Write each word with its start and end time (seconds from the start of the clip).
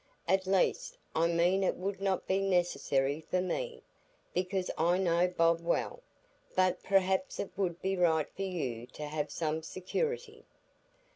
"At 0.27 0.47
least, 0.47 0.97
I 1.15 1.27
mean 1.27 1.63
it 1.63 1.75
would 1.75 2.01
not 2.01 2.25
be 2.25 2.39
necessary 2.39 3.21
for 3.29 3.39
me, 3.39 3.83
because 4.33 4.71
I 4.75 4.97
know 4.97 5.27
Bob 5.27 5.59
well; 5.63 6.01
but 6.55 6.81
perhaps 6.81 7.39
it 7.39 7.51
would 7.55 7.79
be 7.83 7.95
right 7.95 8.25
for 8.35 8.41
you 8.41 8.87
to 8.87 9.05
have 9.05 9.29
some 9.29 9.61
security." 9.61 10.43